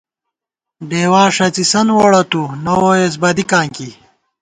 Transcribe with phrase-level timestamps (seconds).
[0.89, 3.89] ڈېوا ݭَڅِسن ووڑہ تُو، نہ ووئیس بَدِکاں کی